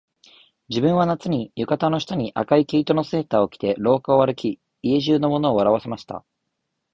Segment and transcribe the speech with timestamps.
[0.67, 6.25] 自分は夏に、浴衣の下に赤い毛糸のセーターを着て廊下を歩き、家中の者を笑わせました